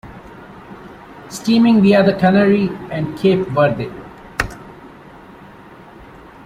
[1.29, 3.91] Steaming via the Canary and Cape Verde.